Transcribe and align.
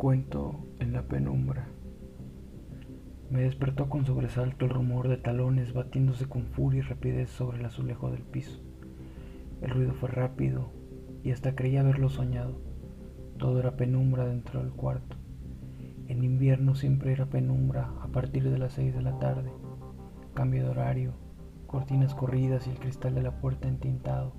Cuento 0.00 0.54
en 0.78 0.94
la 0.94 1.02
penumbra. 1.02 1.68
Me 3.28 3.42
despertó 3.42 3.90
con 3.90 4.06
sobresalto 4.06 4.64
el 4.64 4.70
rumor 4.70 5.08
de 5.08 5.18
talones 5.18 5.74
batiéndose 5.74 6.24
con 6.24 6.46
furia 6.46 6.78
y 6.78 6.80
rapidez 6.80 7.28
sobre 7.28 7.58
el 7.58 7.66
azulejo 7.66 8.10
del 8.10 8.22
piso. 8.22 8.62
El 9.60 9.68
ruido 9.68 9.92
fue 9.92 10.08
rápido 10.08 10.70
y 11.22 11.32
hasta 11.32 11.54
creía 11.54 11.80
haberlo 11.82 12.08
soñado. 12.08 12.62
Todo 13.36 13.60
era 13.60 13.76
penumbra 13.76 14.24
dentro 14.24 14.62
del 14.62 14.72
cuarto. 14.72 15.16
En 16.08 16.24
invierno 16.24 16.74
siempre 16.74 17.12
era 17.12 17.26
penumbra 17.26 17.90
a 18.00 18.06
partir 18.06 18.48
de 18.50 18.56
las 18.56 18.72
seis 18.72 18.94
de 18.94 19.02
la 19.02 19.18
tarde. 19.18 19.52
Cambio 20.32 20.62
de 20.62 20.70
horario, 20.70 21.12
cortinas 21.66 22.14
corridas 22.14 22.66
y 22.66 22.70
el 22.70 22.78
cristal 22.78 23.14
de 23.14 23.22
la 23.22 23.38
puerta 23.38 23.68
entintado. 23.68 24.32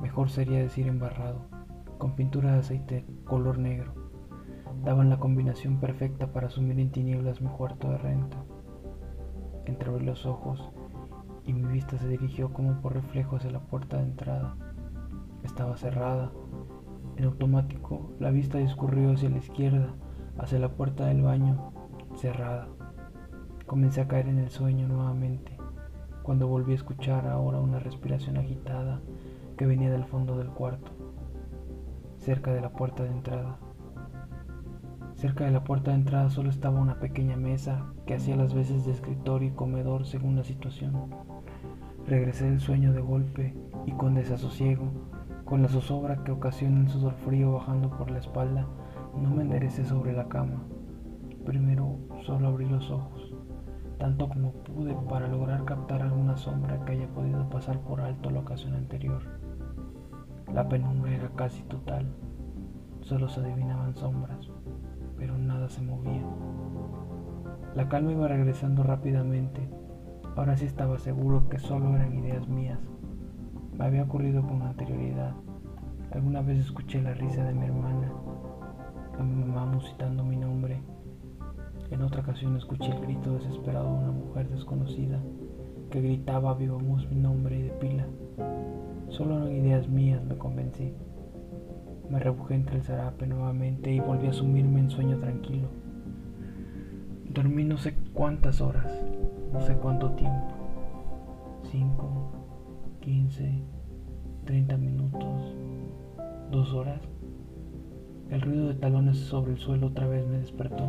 Mejor 0.00 0.30
sería 0.30 0.60
decir 0.60 0.86
embarrado, 0.86 1.42
con 1.98 2.16
pintura 2.16 2.52
de 2.52 2.60
aceite 2.60 3.04
color 3.26 3.58
negro. 3.58 4.05
Daban 4.86 5.10
la 5.10 5.18
combinación 5.18 5.80
perfecta 5.80 6.28
para 6.28 6.48
sumir 6.48 6.78
en 6.78 6.92
tinieblas 6.92 7.40
mi 7.40 7.48
cuarto 7.48 7.90
de 7.90 7.98
renta. 7.98 8.36
Entreabrí 9.64 10.06
los 10.06 10.26
ojos 10.26 10.70
y 11.44 11.52
mi 11.52 11.64
vista 11.64 11.98
se 11.98 12.06
dirigió 12.06 12.52
como 12.52 12.80
por 12.80 12.94
reflejo 12.94 13.34
hacia 13.34 13.50
la 13.50 13.58
puerta 13.58 13.96
de 13.96 14.04
entrada. 14.04 14.54
Estaba 15.42 15.76
cerrada. 15.76 16.30
En 17.16 17.24
automático, 17.24 18.12
la 18.20 18.30
vista 18.30 18.58
discurrió 18.58 19.10
hacia 19.10 19.28
la 19.28 19.38
izquierda, 19.38 19.92
hacia 20.38 20.60
la 20.60 20.68
puerta 20.68 21.06
del 21.06 21.22
baño, 21.22 21.72
cerrada. 22.14 22.68
Comencé 23.66 24.02
a 24.02 24.06
caer 24.06 24.28
en 24.28 24.38
el 24.38 24.50
sueño 24.50 24.86
nuevamente, 24.86 25.56
cuando 26.22 26.46
volví 26.46 26.70
a 26.70 26.76
escuchar 26.76 27.26
ahora 27.26 27.58
una 27.58 27.80
respiración 27.80 28.36
agitada 28.36 29.00
que 29.56 29.66
venía 29.66 29.90
del 29.90 30.04
fondo 30.04 30.38
del 30.38 30.50
cuarto, 30.50 30.92
cerca 32.18 32.52
de 32.52 32.60
la 32.60 32.70
puerta 32.70 33.02
de 33.02 33.10
entrada. 33.10 33.58
Cerca 35.16 35.46
de 35.46 35.50
la 35.50 35.64
puerta 35.64 35.92
de 35.92 35.96
entrada 35.96 36.28
solo 36.28 36.50
estaba 36.50 36.78
una 36.78 37.00
pequeña 37.00 37.38
mesa 37.38 37.86
que 38.04 38.12
hacía 38.12 38.36
las 38.36 38.52
veces 38.52 38.84
de 38.84 38.92
escritorio 38.92 39.48
y 39.48 39.52
comedor 39.52 40.04
según 40.04 40.36
la 40.36 40.44
situación. 40.44 40.92
Regresé 42.06 42.50
del 42.50 42.60
sueño 42.60 42.92
de 42.92 43.00
golpe 43.00 43.56
y 43.86 43.92
con 43.92 44.14
desasosiego, 44.14 44.92
con 45.46 45.62
la 45.62 45.68
zozobra 45.68 46.22
que 46.22 46.32
ocasiona 46.32 46.82
el 46.82 46.90
sudor 46.90 47.14
frío 47.14 47.52
bajando 47.52 47.88
por 47.88 48.10
la 48.10 48.18
espalda, 48.18 48.66
no 49.18 49.30
me 49.30 49.44
enderecé 49.44 49.86
sobre 49.86 50.12
la 50.12 50.28
cama. 50.28 50.62
Primero 51.46 51.96
solo 52.26 52.48
abrí 52.48 52.68
los 52.68 52.90
ojos, 52.90 53.34
tanto 53.98 54.28
como 54.28 54.52
pude 54.52 54.94
para 55.08 55.28
lograr 55.28 55.64
captar 55.64 56.02
alguna 56.02 56.36
sombra 56.36 56.84
que 56.84 56.92
haya 56.92 57.08
podido 57.08 57.48
pasar 57.48 57.80
por 57.80 58.02
alto 58.02 58.28
la 58.28 58.40
ocasión 58.40 58.74
anterior. 58.74 59.22
La 60.52 60.68
penumbra 60.68 61.14
era 61.14 61.30
casi 61.30 61.62
total, 61.62 62.06
solo 63.00 63.28
se 63.30 63.40
adivinaban 63.40 63.96
sombras, 63.96 64.50
pero 65.16 65.36
nada 65.38 65.68
se 65.68 65.82
movía. 65.82 66.22
La 67.74 67.88
calma 67.88 68.12
iba 68.12 68.28
regresando 68.28 68.82
rápidamente. 68.82 69.68
Ahora 70.36 70.56
sí 70.56 70.64
estaba 70.64 70.98
seguro 70.98 71.48
que 71.48 71.58
solo 71.58 71.94
eran 71.94 72.14
ideas 72.18 72.48
mías. 72.48 72.78
Me 73.76 73.84
había 73.84 74.04
ocurrido 74.04 74.42
con 74.42 74.62
anterioridad. 74.62 75.34
Alguna 76.12 76.40
vez 76.40 76.58
escuché 76.58 77.02
la 77.02 77.14
risa 77.14 77.44
de 77.44 77.54
mi 77.54 77.66
hermana, 77.66 78.10
a 79.18 79.22
mi 79.22 79.34
mamá 79.34 79.66
musitando 79.66 80.24
mi 80.24 80.36
nombre. 80.36 80.80
En 81.90 82.02
otra 82.02 82.22
ocasión 82.22 82.56
escuché 82.56 82.90
el 82.90 83.00
grito 83.00 83.34
desesperado 83.34 83.92
de 83.92 84.04
una 84.04 84.12
mujer 84.12 84.48
desconocida 84.48 85.20
que 85.90 86.00
gritaba 86.00 86.54
viva 86.54 86.78
mi 86.78 87.16
nombre 87.16 87.58
y 87.58 87.62
de 87.62 87.70
pila. 87.70 88.06
Solo 89.08 89.36
eran 89.36 89.52
ideas 89.52 89.88
mías, 89.88 90.24
me 90.24 90.36
convencí. 90.36 90.94
Me 92.10 92.20
rebujé 92.20 92.54
entre 92.54 92.76
el 92.76 92.82
zarape 92.82 93.26
nuevamente 93.26 93.92
y 93.92 93.98
volví 93.98 94.28
a 94.28 94.32
sumirme 94.32 94.80
en 94.80 94.90
sueño 94.90 95.18
tranquilo. 95.18 95.68
Dormí 97.28 97.64
no 97.64 97.78
sé 97.78 97.94
cuántas 98.12 98.60
horas, 98.60 98.86
no 99.52 99.60
sé 99.60 99.74
cuánto 99.74 100.10
tiempo. 100.12 100.54
Cinco, 101.64 102.32
quince, 103.00 103.60
treinta 104.44 104.76
minutos, 104.76 105.54
dos 106.52 106.72
horas. 106.72 107.00
El 108.30 108.40
ruido 108.40 108.68
de 108.68 108.74
talones 108.74 109.18
sobre 109.18 109.52
el 109.52 109.58
suelo 109.58 109.88
otra 109.88 110.06
vez 110.06 110.26
me 110.28 110.38
despertó, 110.38 110.88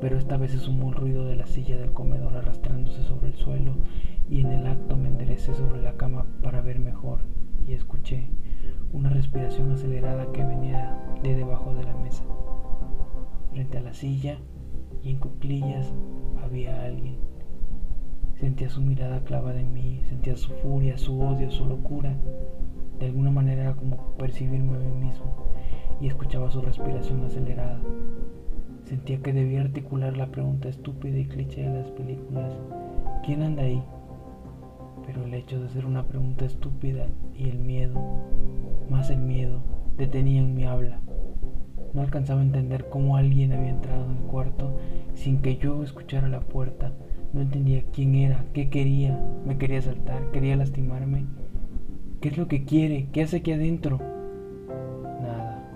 pero 0.00 0.16
esta 0.16 0.36
vez 0.36 0.52
se 0.52 0.58
sumó 0.58 0.90
el 0.90 0.94
ruido 0.94 1.26
de 1.26 1.36
la 1.36 1.46
silla 1.46 1.76
del 1.76 1.92
comedor 1.92 2.36
arrastrándose 2.36 3.02
sobre 3.02 3.28
el 3.28 3.34
suelo 3.34 3.74
y 4.30 4.40
en 4.40 4.52
el 4.52 4.66
acto 4.66 4.96
me 4.96 5.08
enderecé 5.08 5.52
sobre 5.54 5.82
la 5.82 5.96
cama 5.96 6.26
para 6.42 6.60
ver 6.60 6.78
mejor 6.78 7.20
y 7.66 7.72
escuché 7.72 8.28
una 8.92 9.08
respiración 9.10 9.72
acelerada 9.72 10.30
que 10.32 10.44
venía 10.44 10.98
de 11.22 11.34
debajo 11.34 11.74
de 11.74 11.84
la 11.84 11.94
mesa. 11.94 12.24
Frente 13.50 13.78
a 13.78 13.82
la 13.82 13.94
silla 13.94 14.38
y 15.02 15.10
en 15.10 15.18
cuclillas 15.18 15.92
había 16.42 16.84
alguien. 16.84 17.16
Sentía 18.40 18.68
su 18.68 18.80
mirada 18.80 19.22
clavada 19.24 19.60
en 19.60 19.72
mí, 19.72 20.00
sentía 20.08 20.36
su 20.36 20.52
furia, 20.54 20.98
su 20.98 21.20
odio, 21.20 21.50
su 21.50 21.64
locura. 21.64 22.16
De 22.98 23.06
alguna 23.06 23.30
manera 23.30 23.62
era 23.62 23.74
como 23.74 24.14
percibirme 24.16 24.76
a 24.76 24.80
mí 24.80 25.06
mismo 25.06 25.46
y 26.00 26.08
escuchaba 26.08 26.50
su 26.50 26.60
respiración 26.60 27.24
acelerada. 27.24 27.80
Sentía 28.84 29.22
que 29.22 29.32
debía 29.32 29.62
articular 29.62 30.16
la 30.16 30.26
pregunta 30.26 30.68
estúpida 30.68 31.18
y 31.18 31.26
cliché 31.26 31.62
de 31.62 31.78
las 31.78 31.90
películas. 31.92 32.52
¿Quién 33.24 33.42
anda 33.42 33.62
ahí? 33.62 33.82
Pero 35.06 35.24
el 35.24 35.34
hecho 35.34 35.60
de 35.60 35.68
ser 35.68 35.86
una 35.86 36.06
pregunta 36.06 36.44
estúpida 36.44 37.06
y 37.36 37.48
el 37.48 37.58
miedo, 37.58 38.00
más 38.88 39.10
el 39.10 39.20
miedo, 39.20 39.62
detenían 39.96 40.54
mi 40.54 40.64
habla. 40.64 41.00
No 41.92 42.00
alcanzaba 42.00 42.40
a 42.40 42.44
entender 42.44 42.88
cómo 42.88 43.16
alguien 43.16 43.52
había 43.52 43.70
entrado 43.70 44.06
en 44.06 44.16
el 44.16 44.22
cuarto 44.24 44.78
sin 45.14 45.42
que 45.42 45.58
yo 45.58 45.82
escuchara 45.82 46.28
la 46.28 46.40
puerta. 46.40 46.92
No 47.32 47.40
entendía 47.40 47.82
quién 47.92 48.14
era, 48.14 48.44
qué 48.52 48.70
quería, 48.70 49.18
me 49.46 49.58
quería 49.58 49.82
saltar, 49.82 50.30
quería 50.32 50.56
lastimarme. 50.56 51.26
¿Qué 52.20 52.28
es 52.28 52.38
lo 52.38 52.46
que 52.46 52.64
quiere? 52.64 53.08
¿Qué 53.12 53.22
hace 53.22 53.38
aquí 53.38 53.52
adentro? 53.52 53.98
Nada. 55.20 55.68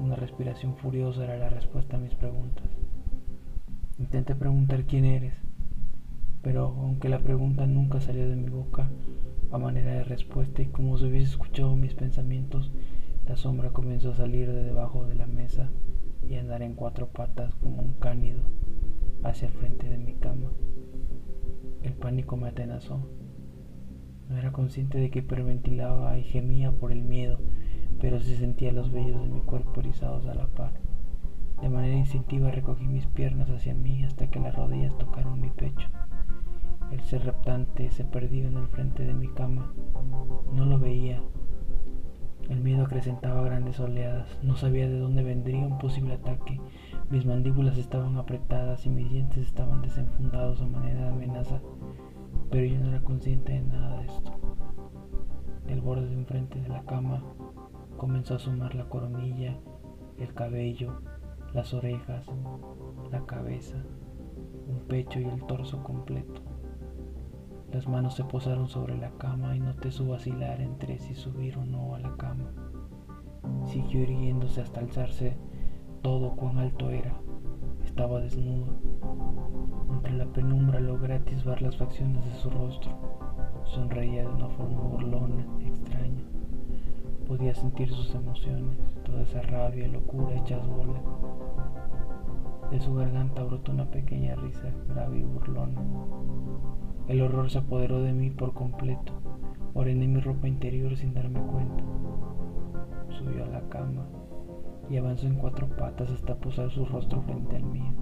Una 0.00 0.16
respiración 0.16 0.76
furiosa 0.76 1.24
era 1.24 1.36
la 1.36 1.48
respuesta 1.48 1.96
a 1.96 2.00
mis 2.00 2.14
preguntas. 2.14 2.64
Intenté 3.98 4.34
preguntar 4.34 4.84
quién 4.84 5.04
eres, 5.04 5.34
pero 6.42 6.66
aunque 6.66 7.08
la 7.08 7.20
pregunta 7.20 7.66
nunca 7.66 8.00
salió 8.00 8.28
de 8.28 8.36
mi 8.36 8.48
boca 8.48 8.88
a 9.52 9.58
manera 9.58 9.92
de 9.92 10.04
respuesta 10.04 10.62
y 10.62 10.66
como 10.66 10.96
si 10.96 11.06
hubiese 11.06 11.30
escuchado 11.30 11.76
mis 11.76 11.94
pensamientos, 11.94 12.70
la 13.26 13.36
sombra 13.36 13.70
comenzó 13.70 14.12
a 14.12 14.16
salir 14.16 14.50
de 14.52 14.64
debajo 14.64 15.06
de 15.06 15.14
la 15.14 15.26
mesa 15.26 15.70
y 16.28 16.36
a 16.36 16.40
andar 16.40 16.62
en 16.62 16.74
cuatro 16.74 17.08
patas 17.08 17.54
como 17.56 17.82
un 17.82 17.94
cánido 17.94 18.42
hacia 19.22 19.48
el 19.48 19.54
frente 19.54 19.88
de 19.88 19.98
mi 19.98 20.14
cama. 20.14 20.50
El 21.82 21.92
pánico 21.94 22.36
me 22.36 22.48
atenazó. 22.48 23.00
No 24.28 24.36
era 24.36 24.52
consciente 24.52 24.98
de 24.98 25.10
que 25.10 25.20
hiperventilaba 25.20 26.16
y 26.18 26.22
gemía 26.22 26.70
por 26.70 26.92
el 26.92 27.02
miedo, 27.02 27.40
pero 28.00 28.20
sí 28.20 28.36
sentía 28.36 28.72
los 28.72 28.92
vellos 28.92 29.22
de 29.22 29.28
mi 29.28 29.40
cuerpo 29.40 29.80
erizados 29.80 30.26
a 30.26 30.34
la 30.34 30.46
par. 30.46 30.72
De 31.60 31.68
manera 31.68 31.96
instintiva 31.96 32.50
recogí 32.50 32.86
mis 32.86 33.06
piernas 33.06 33.50
hacia 33.50 33.74
mí 33.74 34.04
hasta 34.04 34.30
que 34.30 34.40
las 34.40 34.54
rodillas 34.54 34.96
tocaron 34.96 35.40
mi 35.40 35.50
pecho. 35.50 35.88
El 37.12 37.22
reptante 37.22 37.90
se 37.90 38.04
perdió 38.04 38.46
en 38.46 38.56
el 38.56 38.68
frente 38.68 39.04
de 39.04 39.14
mi 39.14 39.26
cama. 39.26 39.72
No 40.52 40.64
lo 40.64 40.78
veía. 40.78 41.20
El 42.48 42.60
miedo 42.60 42.84
acrecentaba 42.84 43.42
grandes 43.42 43.80
oleadas. 43.80 44.38
No 44.44 44.54
sabía 44.54 44.88
de 44.88 44.96
dónde 44.96 45.24
vendría 45.24 45.66
un 45.66 45.78
posible 45.78 46.14
ataque. 46.14 46.60
Mis 47.10 47.26
mandíbulas 47.26 47.78
estaban 47.78 48.16
apretadas 48.16 48.86
y 48.86 48.90
mis 48.90 49.10
dientes 49.10 49.44
estaban 49.44 49.82
desenfundados 49.82 50.60
a 50.60 50.66
manera 50.68 51.06
de 51.06 51.08
amenaza, 51.08 51.60
pero 52.48 52.64
yo 52.66 52.78
no 52.78 52.90
era 52.90 53.02
consciente 53.02 53.54
de 53.54 53.62
nada 53.62 53.98
de 53.98 54.06
esto. 54.06 54.32
Del 55.66 55.80
borde 55.80 56.06
de 56.06 56.14
enfrente 56.14 56.60
de 56.60 56.68
la 56.68 56.84
cama 56.84 57.24
comenzó 57.96 58.34
a 58.34 58.36
asomar 58.36 58.76
la 58.76 58.88
coronilla, 58.88 59.58
el 60.16 60.32
cabello, 60.32 61.00
las 61.54 61.74
orejas, 61.74 62.24
la 63.10 63.26
cabeza, 63.26 63.82
un 64.68 64.86
pecho 64.86 65.18
y 65.18 65.24
el 65.24 65.44
torso 65.46 65.82
completo. 65.82 66.40
Las 67.72 67.86
manos 67.86 68.14
se 68.14 68.24
posaron 68.24 68.68
sobre 68.68 68.96
la 68.98 69.10
cama 69.12 69.54
y 69.54 69.60
noté 69.60 69.92
su 69.92 70.08
vacilar 70.08 70.60
entre 70.60 70.98
si 70.98 71.14
subir 71.14 71.56
o 71.56 71.64
no 71.64 71.94
a 71.94 72.00
la 72.00 72.16
cama. 72.16 72.52
Siguió 73.66 74.02
irguiéndose 74.02 74.60
hasta 74.60 74.80
alzarse 74.80 75.36
todo 76.02 76.34
cuán 76.34 76.58
alto 76.58 76.90
era. 76.90 77.14
Estaba 77.84 78.20
desnudo. 78.20 78.66
Entre 79.90 80.12
la 80.14 80.26
penumbra 80.26 80.80
logré 80.80 81.14
atisbar 81.14 81.62
las 81.62 81.76
facciones 81.76 82.24
de 82.24 82.32
su 82.34 82.50
rostro. 82.50 82.90
Sonreía 83.66 84.22
de 84.22 84.34
una 84.34 84.48
forma 84.48 84.80
burlona, 84.80 85.46
extraña. 85.60 86.24
Podía 87.28 87.54
sentir 87.54 87.88
sus 87.88 88.12
emociones, 88.14 88.78
toda 89.04 89.22
esa 89.22 89.42
rabia 89.42 89.86
y 89.86 89.92
locura 89.92 90.34
hechas 90.34 90.66
bola. 90.66 91.00
De 92.70 92.80
su 92.80 92.94
garganta 92.94 93.44
brotó 93.44 93.72
una 93.72 93.88
pequeña 93.90 94.34
risa 94.36 94.72
grave 94.88 95.18
y 95.18 95.22
burlona. 95.22 95.80
El 97.10 97.22
horror 97.22 97.50
se 97.50 97.58
apoderó 97.58 98.00
de 98.02 98.12
mí 98.12 98.30
por 98.30 98.54
completo. 98.54 99.12
Orené 99.74 100.06
mi 100.06 100.20
ropa 100.20 100.46
interior 100.46 100.96
sin 100.96 101.12
darme 101.12 101.40
cuenta. 101.40 101.82
Subió 103.08 103.42
a 103.46 103.48
la 103.48 103.68
cama 103.68 104.06
y 104.88 104.96
avanzó 104.96 105.26
en 105.26 105.34
cuatro 105.34 105.68
patas 105.70 106.08
hasta 106.12 106.36
posar 106.36 106.70
su 106.70 106.86
rostro 106.86 107.20
frente 107.22 107.56
al 107.56 107.64
mío. 107.64 107.92